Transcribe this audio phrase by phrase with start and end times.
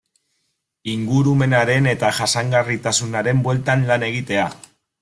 [0.93, 4.49] Ingurumenaren eta jasangarritasunaren bueltan lan egitea.